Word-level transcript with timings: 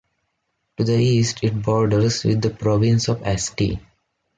To 0.77 0.83
the 0.83 0.95
east 0.97 1.43
it 1.43 1.61
borders 1.61 2.23
with 2.23 2.41
the 2.41 2.49
province 2.49 3.07
of 3.07 3.21
Asti. 3.21 3.79